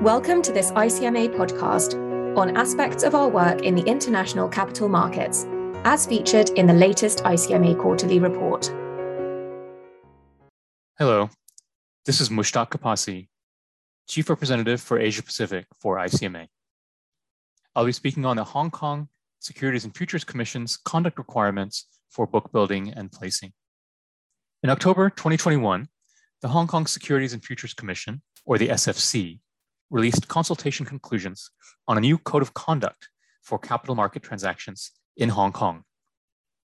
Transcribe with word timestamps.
Welcome 0.00 0.42
to 0.42 0.52
this 0.52 0.72
ICMA 0.72 1.36
podcast 1.36 1.94
on 2.36 2.56
aspects 2.56 3.04
of 3.04 3.14
our 3.14 3.28
work 3.28 3.62
in 3.62 3.76
the 3.76 3.84
international 3.84 4.48
capital 4.48 4.88
markets, 4.88 5.46
as 5.84 6.06
featured 6.06 6.48
in 6.50 6.66
the 6.66 6.72
latest 6.72 7.18
ICMA 7.18 7.78
quarterly 7.78 8.18
report. 8.18 8.66
Hello, 10.98 11.30
this 12.04 12.20
is 12.20 12.30
Mushtaq 12.30 12.70
Kapasi, 12.70 13.28
Chief 14.08 14.28
Representative 14.28 14.80
for 14.80 14.98
Asia 14.98 15.22
Pacific 15.22 15.66
for 15.78 15.98
ICMA. 15.98 16.48
I'll 17.76 17.86
be 17.86 17.92
speaking 17.92 18.24
on 18.24 18.36
the 18.38 18.44
Hong 18.44 18.72
Kong 18.72 19.08
Securities 19.38 19.84
and 19.84 19.96
Futures 19.96 20.24
Commission's 20.24 20.78
conduct 20.78 21.16
requirements 21.18 21.86
for 22.10 22.26
book 22.26 22.50
building 22.50 22.92
and 22.94 23.12
placing. 23.12 23.52
In 24.64 24.70
October 24.70 25.10
2021, 25.10 25.86
the 26.40 26.48
Hong 26.48 26.66
Kong 26.66 26.86
Securities 26.86 27.34
and 27.34 27.44
Futures 27.44 27.74
Commission, 27.74 28.20
or 28.44 28.58
the 28.58 28.68
SFC, 28.68 29.38
released 29.92 30.26
consultation 30.26 30.86
conclusions 30.86 31.50
on 31.86 31.98
a 31.98 32.00
new 32.00 32.16
code 32.16 32.42
of 32.42 32.54
conduct 32.54 33.10
for 33.42 33.58
capital 33.58 33.94
market 33.94 34.22
transactions 34.22 34.90
in 35.18 35.28
Hong 35.28 35.52
Kong. 35.52 35.84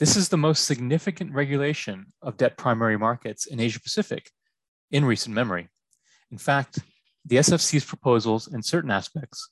This 0.00 0.16
is 0.16 0.28
the 0.28 0.36
most 0.36 0.64
significant 0.64 1.32
regulation 1.32 2.12
of 2.20 2.36
debt 2.36 2.58
primary 2.58 2.98
markets 2.98 3.46
in 3.46 3.60
Asia 3.60 3.80
Pacific 3.80 4.30
in 4.90 5.04
recent 5.04 5.32
memory. 5.32 5.68
In 6.32 6.38
fact, 6.38 6.80
the 7.24 7.36
SFC's 7.36 7.84
proposals 7.84 8.52
in 8.52 8.64
certain 8.64 8.90
aspects 8.90 9.48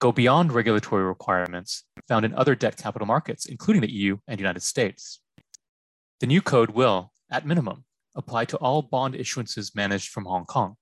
go 0.00 0.12
beyond 0.12 0.52
regulatory 0.52 1.02
requirements 1.02 1.84
found 2.06 2.24
in 2.24 2.34
other 2.34 2.54
debt 2.54 2.76
capital 2.76 3.06
markets, 3.06 3.46
including 3.46 3.82
the 3.82 3.92
EU 3.92 4.18
and 4.28 4.38
United 4.38 4.62
States. 4.62 5.20
The 6.20 6.28
new 6.28 6.40
code 6.40 6.70
will, 6.70 7.12
at 7.32 7.44
minimum, 7.44 7.84
apply 8.14 8.44
to 8.46 8.56
all 8.58 8.82
bond 8.82 9.14
issuances 9.14 9.74
managed 9.74 10.10
from 10.10 10.24
Hong 10.26 10.44
Kong. 10.44 10.76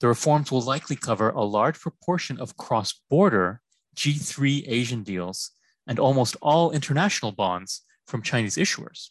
The 0.00 0.08
reforms 0.08 0.50
will 0.50 0.60
likely 0.60 0.96
cover 0.96 1.30
a 1.30 1.42
large 1.42 1.80
proportion 1.80 2.40
of 2.40 2.56
cross 2.56 3.00
border 3.08 3.60
G3 3.96 4.64
Asian 4.66 5.02
deals 5.02 5.52
and 5.86 5.98
almost 5.98 6.36
all 6.42 6.72
international 6.72 7.32
bonds 7.32 7.82
from 8.06 8.22
Chinese 8.22 8.56
issuers. 8.56 9.10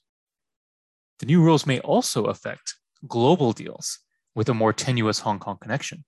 The 1.19 1.25
new 1.25 1.41
rules 1.41 1.65
may 1.65 1.79
also 1.79 2.25
affect 2.25 2.75
global 3.07 3.53
deals 3.53 3.99
with 4.35 4.49
a 4.49 4.53
more 4.53 4.73
tenuous 4.73 5.19
Hong 5.19 5.39
Kong 5.39 5.57
connection. 5.61 6.03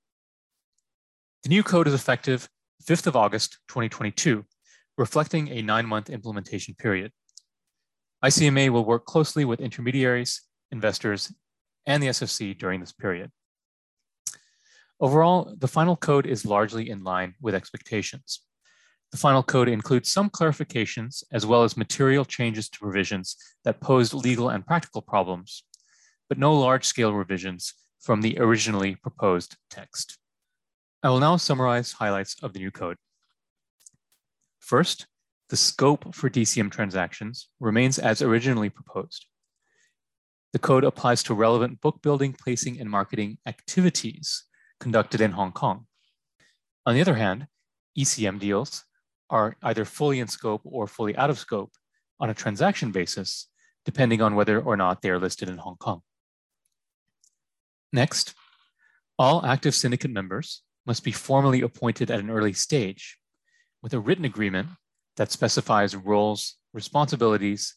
The 1.43 1.49
new 1.49 1.63
code 1.63 1.87
is 1.87 1.93
effective 1.93 2.49
5th 2.83 3.07
of 3.07 3.15
August 3.15 3.59
2022, 3.69 4.45
reflecting 4.97 5.49
a 5.49 5.61
nine 5.61 5.85
month 5.85 6.09
implementation 6.09 6.75
period. 6.75 7.11
ICMA 8.23 8.69
will 8.69 8.85
work 8.85 9.05
closely 9.05 9.45
with 9.45 9.59
intermediaries 9.59 10.41
investors, 10.71 11.33
and 11.85 12.01
the 12.01 12.07
SFC 12.07 12.57
during 12.57 12.79
this 12.79 12.91
period. 12.91 13.31
Overall, 14.99 15.53
the 15.57 15.67
final 15.67 15.97
code 15.97 16.25
is 16.25 16.45
largely 16.45 16.89
in 16.89 17.03
line 17.03 17.35
with 17.41 17.53
expectations. 17.53 18.41
The 19.11 19.17
final 19.17 19.43
code 19.43 19.67
includes 19.67 20.11
some 20.11 20.29
clarifications 20.29 21.23
as 21.31 21.45
well 21.45 21.63
as 21.63 21.77
material 21.77 22.25
changes 22.25 22.69
to 22.69 22.79
provisions 22.79 23.35
that 23.63 23.81
posed 23.81 24.13
legal 24.13 24.49
and 24.49 24.65
practical 24.65 25.01
problems, 25.01 25.63
but 26.29 26.37
no 26.37 26.53
large 26.53 26.85
scale 26.85 27.13
revisions 27.13 27.73
from 27.99 28.21
the 28.21 28.37
originally 28.39 28.95
proposed 28.95 29.57
text. 29.69 30.17
I 31.03 31.09
will 31.09 31.19
now 31.19 31.37
summarize 31.37 31.91
highlights 31.91 32.35
of 32.41 32.53
the 32.53 32.59
new 32.59 32.71
code. 32.71 32.97
First, 34.59 35.07
the 35.49 35.57
scope 35.57 36.15
for 36.15 36.29
DCM 36.29 36.71
transactions 36.71 37.49
remains 37.59 37.99
as 37.99 38.21
originally 38.21 38.69
proposed. 38.69 39.27
The 40.53 40.59
code 40.59 40.83
applies 40.83 41.21
to 41.23 41.33
relevant 41.33 41.81
book 41.81 42.01
building, 42.01 42.33
placing, 42.33 42.79
and 42.79 42.89
marketing 42.89 43.37
activities 43.45 44.45
conducted 44.79 45.21
in 45.21 45.31
Hong 45.31 45.51
Kong. 45.51 45.85
On 46.85 46.93
the 46.93 47.01
other 47.01 47.15
hand, 47.15 47.47
ECM 47.97 48.39
deals 48.39 48.83
are 49.29 49.55
either 49.63 49.85
fully 49.85 50.19
in 50.19 50.27
scope 50.27 50.61
or 50.63 50.87
fully 50.87 51.15
out 51.15 51.29
of 51.29 51.39
scope 51.39 51.71
on 52.19 52.29
a 52.29 52.33
transaction 52.33 52.91
basis, 52.91 53.47
depending 53.83 54.21
on 54.21 54.35
whether 54.35 54.59
or 54.59 54.77
not 54.77 55.01
they 55.01 55.09
are 55.09 55.19
listed 55.19 55.49
in 55.49 55.57
Hong 55.57 55.77
Kong. 55.77 56.01
Next, 57.91 58.33
all 59.17 59.45
active 59.45 59.73
syndicate 59.73 60.11
members 60.11 60.61
must 60.85 61.03
be 61.03 61.11
formally 61.11 61.61
appointed 61.61 62.11
at 62.11 62.19
an 62.19 62.29
early 62.29 62.53
stage 62.53 63.17
with 63.81 63.93
a 63.93 63.99
written 63.99 64.25
agreement 64.25 64.69
that 65.15 65.31
specifies 65.31 65.95
roles, 65.95 66.55
responsibilities, 66.73 67.75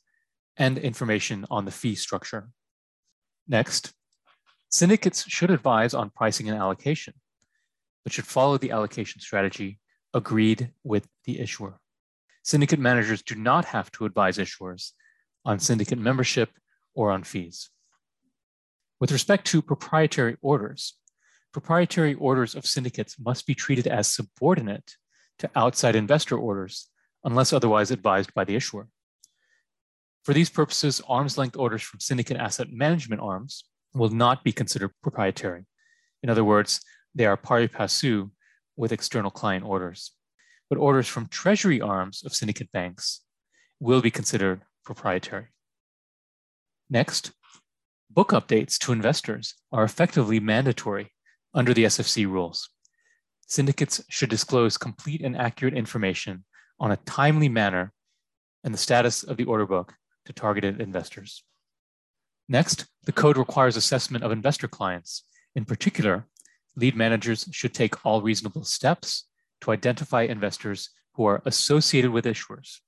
and 0.57 0.77
information 0.77 1.47
on 1.51 1.65
the 1.65 1.71
fee 1.71 1.95
structure. 1.95 2.51
Next, 3.47 3.93
syndicates 4.69 5.25
should 5.29 5.51
advise 5.51 5.95
on 5.95 6.11
pricing 6.11 6.49
and 6.49 6.59
allocation, 6.59 7.15
but 8.05 8.13
should 8.13 8.27
follow 8.27 8.59
the 8.59 8.71
allocation 8.71 9.21
strategy 9.21 9.79
agreed 10.15 10.73
with 10.85 11.07
the 11.25 11.41
issuer. 11.41 11.79
Syndicate 12.43 12.79
managers 12.79 13.23
do 13.23 13.35
not 13.35 13.67
have 13.67 13.91
to 13.93 14.05
advise 14.05 14.39
issuers 14.39 14.93
on 15.45 15.59
syndicate 15.59 15.99
membership 15.99 16.51
or 16.95 17.11
on 17.11 17.23
fees. 17.23 17.71
With 19.01 19.13
respect 19.13 19.47
to 19.49 19.63
proprietary 19.63 20.37
orders, 20.41 20.95
proprietary 21.53 22.15
orders 22.15 22.55
of 22.55 22.67
syndicates 22.67 23.17
must 23.19 23.47
be 23.47 23.55
treated 23.55 23.87
as 23.87 24.13
subordinate 24.13 24.97
to 25.39 25.51
outside 25.55 25.95
investor 25.95 26.37
orders 26.37 26.89
unless 27.25 27.53
otherwise 27.53 27.91
advised 27.91 28.35
by 28.35 28.45
the 28.45 28.57
issuer. 28.57 28.89
For 30.25 30.35
these 30.35 30.51
purposes, 30.51 31.01
arm's 31.09 31.39
length 31.39 31.57
orders 31.57 31.83
from 31.83 32.01
syndicate 32.01 32.37
asset 32.37 32.73
management 32.73 33.23
arms 33.23 33.65
will 33.95 34.11
not 34.11 34.45
be 34.45 34.53
considered 34.53 34.93
proprietary. 35.03 35.65
In 36.23 36.31
other 36.31 36.45
words, 36.45 36.81
they 37.15 37.27
are 37.27 37.37
pari 37.37 37.69
passu 37.69 38.31
with 38.77 38.93
external 38.93 39.31
client 39.31 39.65
orders. 39.65 40.13
But 40.69 40.79
orders 40.79 41.09
from 41.09 41.27
treasury 41.27 41.81
arms 41.81 42.23
of 42.25 42.35
syndicate 42.35 42.71
banks 42.73 43.23
will 43.81 44.01
be 44.01 44.11
considered 44.11 44.63
proprietary. 44.85 45.47
Next, 46.91 47.33
book 48.11 48.31
updates 48.31 48.79
to 48.79 48.93
investors 48.93 49.55
are 49.73 49.85
effectively 49.85 50.41
mandatory 50.41 51.13
under 51.55 51.75
the 51.75 51.85
SFC 51.85 52.27
rules. 52.27 52.69
Syndicates 53.47 54.03
should 54.09 54.31
disclose 54.31 54.77
complete 54.77 55.23
and 55.23 55.37
accurate 55.37 55.75
information 55.75 56.45
on 56.79 56.93
a 56.93 56.97
timely 56.99 57.49
manner 57.49 57.93
and 58.65 58.75
the 58.75 58.79
status 58.79 59.23
of 59.23 59.37
the 59.37 59.45
order 59.45 59.67
book 59.67 59.95
to 60.27 60.33
targeted 60.33 60.81
investors. 60.81 61.43
Next, 62.49 62.87
the 63.09 63.13
code 63.13 63.39
requires 63.39 63.75
assessment 63.75 64.23
of 64.23 64.31
investor 64.31 64.69
clients. 64.69 65.25
In 65.55 65.65
particular, 65.65 66.27
lead 66.77 66.95
managers 66.95 67.49
should 67.53 67.73
take 67.73 68.05
all 68.05 68.21
reasonable 68.21 68.65
steps 68.65 69.25
to 69.63 69.71
identify 69.71 70.25
investors 70.25 70.91
who 71.15 71.25
are 71.25 71.41
associated 71.47 72.11
with 72.11 72.27
issuers 72.27 72.81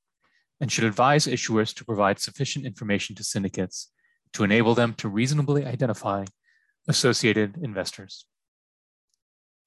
and 0.60 0.70
should 0.70 0.84
advise 0.84 1.26
issuers 1.26 1.74
to 1.74 1.86
provide 1.86 2.18
sufficient 2.18 2.66
information 2.66 3.16
to 3.16 3.24
syndicates 3.24 3.90
to 4.34 4.44
enable 4.44 4.74
them 4.74 4.92
to 4.98 5.08
reasonably 5.08 5.64
identify 5.64 6.26
associated 6.86 7.56
investors. 7.62 8.26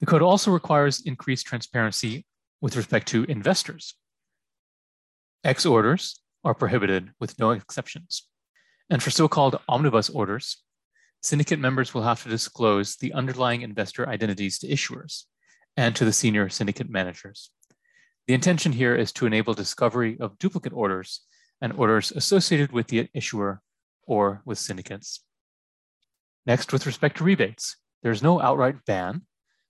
The 0.01 0.05
code 0.05 0.21
also 0.21 0.51
requires 0.51 1.01
increased 1.03 1.47
transparency 1.47 2.27
with 2.61 2.75
respect 2.75 3.07
to 3.07 3.23
investors. 3.23 3.95
X 5.43 5.65
orders 5.65 6.21
are 6.43 6.53
prohibited 6.53 7.09
with 7.19 7.39
no 7.39 7.49
exceptions. 7.49 8.27
And 8.89 9.01
for 9.01 9.09
so-called 9.09 9.59
omnibus 9.67 10.09
orders, 10.09 10.57
syndicate 11.21 11.59
members 11.59 11.93
will 11.93 12.03
have 12.03 12.21
to 12.23 12.29
disclose 12.29 12.95
the 12.95 13.13
underlying 13.13 13.61
investor 13.61 14.07
identities 14.07 14.59
to 14.59 14.67
issuers 14.67 15.23
and 15.77 15.95
to 15.95 16.05
the 16.05 16.13
senior 16.13 16.49
syndicate 16.49 16.89
managers. 16.89 17.49
The 18.27 18.33
intention 18.33 18.73
here 18.73 18.95
is 18.95 19.11
to 19.13 19.25
enable 19.25 19.53
discovery 19.53 20.17
of 20.19 20.37
duplicate 20.37 20.73
orders 20.73 21.21
and 21.61 21.73
orders 21.73 22.11
associated 22.11 22.71
with 22.71 22.87
the 22.87 23.09
issuer 23.13 23.61
or 24.05 24.41
with 24.45 24.59
syndicates. 24.59 25.21
Next, 26.45 26.73
with 26.73 26.85
respect 26.85 27.17
to 27.17 27.23
rebates, 27.23 27.77
there 28.01 28.11
is 28.11 28.21
no 28.21 28.41
outright 28.41 28.85
ban, 28.85 29.21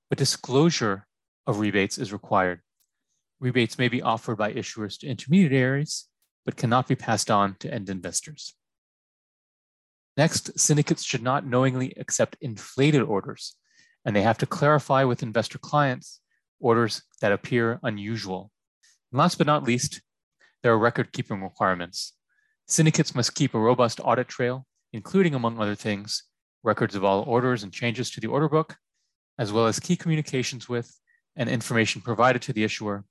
but 0.09 0.17
disclosure 0.17 1.07
of 1.45 1.59
rebates 1.59 1.97
is 1.97 2.11
required. 2.11 2.61
Rebates 3.39 3.77
may 3.77 3.89
be 3.89 4.01
offered 4.01 4.37
by 4.37 4.53
issuers 4.53 4.97
to 4.99 5.07
intermediaries 5.07 6.05
but 6.45 6.57
cannot 6.57 6.87
be 6.87 6.95
passed 6.95 7.31
on 7.31 7.55
to 7.59 7.73
end 7.73 7.89
investors. 7.89 8.55
Next, 10.15 10.59
syndicates 10.59 11.03
should 11.03 11.23
not 11.23 11.45
knowingly 11.45 11.93
accept 11.97 12.37
inflated 12.39 13.01
orders, 13.01 13.55
and 14.05 14.15
they 14.15 14.21
have 14.21 14.37
to 14.39 14.45
clarify 14.45 15.03
with 15.03 15.23
investor 15.23 15.57
clients 15.57 16.19
orders 16.59 17.01
that 17.21 17.31
appear 17.31 17.79
unusual. 17.83 18.51
And 19.11 19.19
last 19.19 19.37
but 19.37 19.47
not 19.47 19.63
least, 19.63 20.01
there 20.61 20.71
are 20.71 20.77
record 20.79 21.11
keeping 21.11 21.41
requirements. 21.41 22.13
Syndicates 22.67 23.15
must 23.15 23.35
keep 23.35 23.53
a 23.53 23.59
robust 23.59 23.99
audit 24.03 24.27
trail, 24.27 24.65
including, 24.93 25.35
among 25.35 25.59
other 25.59 25.75
things, 25.75 26.23
records 26.63 26.95
of 26.95 27.03
all 27.03 27.23
orders 27.27 27.63
and 27.63 27.73
changes 27.73 28.09
to 28.11 28.21
the 28.21 28.27
order 28.27 28.47
book, 28.47 28.77
as 29.37 29.51
well 29.51 29.67
as 29.67 29.79
key 29.79 29.95
communications 29.95 30.69
with 30.69 30.97
and 31.35 31.49
information 31.49 32.01
provided 32.01 32.41
to 32.43 32.53
the 32.53 32.63
issuer, 32.63 33.03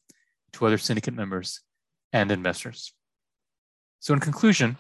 to 0.53 0.67
other 0.67 0.79
syndicate 0.79 1.15
members, 1.15 1.61
and 2.13 2.31
investors. 2.31 2.95
So 4.01 4.15
in 4.15 4.21
conclusion, 4.21 4.77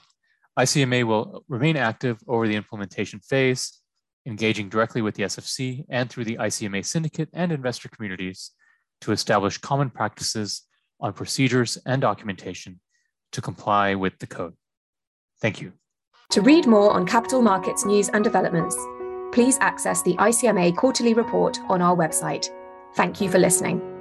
ICMA 0.58 1.04
will 1.04 1.44
remain 1.48 1.76
active 1.76 2.18
over 2.28 2.46
the 2.46 2.56
implementation 2.56 3.20
phase 3.20 3.80
engaging 4.26 4.68
directly 4.68 5.02
with 5.02 5.14
the 5.14 5.24
SFC 5.24 5.84
and 5.88 6.08
through 6.08 6.24
the 6.24 6.36
ICMA 6.36 6.84
syndicate 6.84 7.28
and 7.32 7.50
investor 7.50 7.88
communities 7.88 8.52
to 9.00 9.12
establish 9.12 9.58
common 9.58 9.90
practices 9.90 10.62
on 11.00 11.12
procedures 11.12 11.76
and 11.86 12.02
documentation 12.02 12.80
to 13.32 13.40
comply 13.40 13.94
with 13.94 14.18
the 14.18 14.26
code. 14.26 14.54
Thank 15.40 15.60
you. 15.60 15.72
To 16.30 16.40
read 16.40 16.66
more 16.66 16.92
on 16.92 17.06
capital 17.06 17.42
markets 17.42 17.84
news 17.84 18.08
and 18.10 18.22
developments, 18.22 18.76
please 19.32 19.58
access 19.60 20.02
the 20.02 20.14
ICMA 20.14 20.76
quarterly 20.76 21.14
report 21.14 21.58
on 21.68 21.82
our 21.82 21.96
website. 21.96 22.48
Thank 22.94 23.20
you 23.20 23.28
for 23.28 23.38
listening. 23.38 23.91